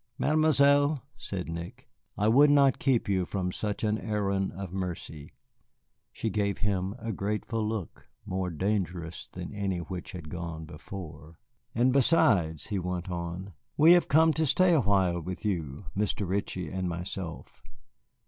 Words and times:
"Mademoiselle," 0.17 1.03
said 1.15 1.47
Nick, 1.47 1.87
"I 2.17 2.27
would 2.27 2.49
not 2.49 2.79
keep 2.79 3.07
you 3.07 3.23
from 3.23 3.51
such 3.51 3.83
an 3.83 3.99
errand 3.99 4.51
of 4.53 4.73
mercy." 4.73 5.29
She 6.11 6.31
gave 6.31 6.57
him 6.57 6.95
a 6.97 7.11
grateful 7.11 7.63
look, 7.67 8.09
more 8.25 8.49
dangerous 8.49 9.27
than 9.27 9.53
any 9.53 9.77
which 9.77 10.13
had 10.13 10.27
gone 10.31 10.65
before. 10.65 11.37
"And 11.75 11.93
besides," 11.93 12.65
he 12.65 12.79
went 12.79 13.11
on, 13.11 13.53
"we 13.77 13.91
have 13.91 14.07
come 14.07 14.33
to 14.33 14.45
stay 14.47 14.73
awhile 14.73 15.21
with 15.21 15.45
you, 15.45 15.85
Mr. 15.95 16.27
Ritchie 16.27 16.71
and 16.71 16.89
myself." 16.89 17.61